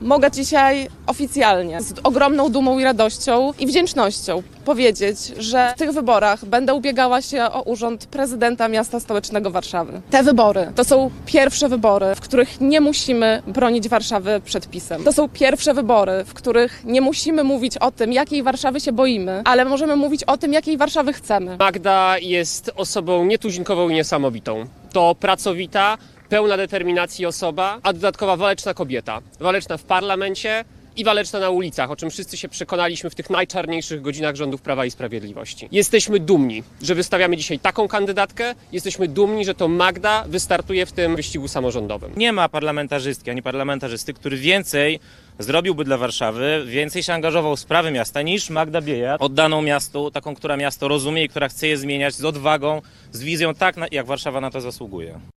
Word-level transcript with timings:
Mogę 0.00 0.30
dzisiaj 0.30 0.88
oficjalnie, 1.06 1.82
z 1.82 1.94
ogromną 2.02 2.48
dumą 2.48 2.78
i 2.78 2.84
radością 2.84 3.52
i 3.58 3.66
wdzięcznością 3.66 4.42
powiedzieć, 4.64 5.18
że 5.38 5.72
w 5.76 5.78
tych 5.78 5.92
wyborach 5.92 6.44
będę 6.44 6.74
ubiegała 6.74 7.22
się 7.22 7.44
o 7.44 7.62
urząd 7.62 8.06
prezydenta 8.06 8.68
miasta 8.68 9.00
stołecznego 9.00 9.50
Warszawy. 9.50 10.00
Te 10.10 10.22
wybory 10.22 10.72
to 10.76 10.84
są 10.84 11.10
pierwsze 11.26 11.68
wybory, 11.68 12.14
w 12.14 12.20
których 12.20 12.60
nie 12.60 12.80
musimy 12.80 13.42
bronić 13.46 13.88
Warszawy 13.88 14.40
przed 14.44 14.68
pisem. 14.70 15.04
To 15.04 15.12
są 15.12 15.28
pierwsze 15.28 15.74
wybory, 15.74 16.24
w 16.24 16.34
których 16.34 16.84
nie 16.84 17.00
musimy 17.00 17.44
mówić 17.44 17.76
o 17.76 17.90
tym, 17.90 18.12
jakiej 18.12 18.42
Warszawy 18.42 18.80
się 18.80 18.92
boimy, 18.92 19.42
ale 19.44 19.64
możemy 19.64 19.96
mówić 19.96 20.24
o 20.24 20.36
tym, 20.36 20.52
jakiej 20.52 20.76
Warszawy 20.76 21.12
chcemy. 21.12 21.56
Magda 21.58 22.18
jest 22.18 22.70
osobą 22.76 23.24
nietuzinkową 23.24 23.88
i 23.88 23.94
niesamowitą. 23.94 24.66
To 24.92 25.14
pracowita, 25.14 25.98
pełna 26.28 26.56
determinacji 26.56 27.26
osoba, 27.26 27.78
a 27.82 27.92
dodatkowa 27.92 28.36
waleczna 28.36 28.74
kobieta. 28.74 29.20
Waleczna 29.40 29.76
w 29.76 29.82
parlamencie 29.84 30.64
i 30.96 31.04
waleczna 31.04 31.38
na 31.38 31.50
ulicach, 31.50 31.90
o 31.90 31.96
czym 31.96 32.10
wszyscy 32.10 32.36
się 32.36 32.48
przekonaliśmy 32.48 33.10
w 33.10 33.14
tych 33.14 33.30
najczarniejszych 33.30 34.02
godzinach 34.02 34.36
rządów 34.36 34.62
Prawa 34.62 34.86
i 34.86 34.90
Sprawiedliwości. 34.90 35.68
Jesteśmy 35.72 36.20
dumni, 36.20 36.62
że 36.82 36.94
wystawiamy 36.94 37.36
dzisiaj 37.36 37.58
taką 37.58 37.88
kandydatkę. 37.88 38.54
Jesteśmy 38.72 39.08
dumni, 39.08 39.44
że 39.44 39.54
to 39.54 39.68
Magda 39.68 40.24
wystartuje 40.28 40.86
w 40.86 40.92
tym 40.92 41.16
wyścigu 41.16 41.48
samorządowym. 41.48 42.12
Nie 42.16 42.32
ma 42.32 42.48
parlamentarzystki 42.48 43.30
ani 43.30 43.42
parlamentarzysty, 43.42 44.14
który 44.14 44.36
więcej 44.36 45.00
zrobiłby 45.40 45.84
dla 45.84 45.96
Warszawy, 45.96 46.64
więcej 46.66 47.02
się 47.02 47.14
angażował 47.14 47.56
w 47.56 47.60
sprawy 47.60 47.90
miasta 47.90 48.22
niż 48.22 48.50
Magda 48.50 48.80
Biejat, 48.80 49.22
oddaną 49.22 49.62
miastu, 49.62 50.10
taką, 50.10 50.34
która 50.34 50.56
miasto 50.56 50.88
rozumie 50.88 51.24
i 51.24 51.28
która 51.28 51.48
chce 51.48 51.66
je 51.66 51.76
zmieniać 51.76 52.14
z 52.14 52.24
odwagą, 52.24 52.82
z 53.12 53.22
wizją 53.22 53.54
tak, 53.54 53.76
jak 53.92 54.06
Warszawa 54.06 54.40
na 54.40 54.50
to 54.50 54.60
zasługuje. 54.60 55.20